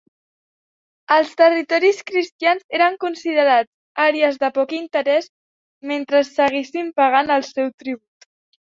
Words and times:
Els 1.15 1.35
territoris 1.41 1.99
cristians 2.07 2.65
eren 2.79 2.97
considerats 3.05 3.71
àrees 4.07 4.43
de 4.47 4.53
poc 4.59 4.77
interès 4.81 5.31
mentre 5.95 6.27
seguissin 6.35 6.95
pagant 7.05 7.35
el 7.41 7.51
seu 7.55 7.75
tribut. 7.83 8.33